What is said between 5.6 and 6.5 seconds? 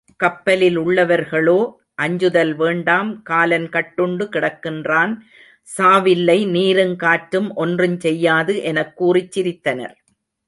சாவில்லை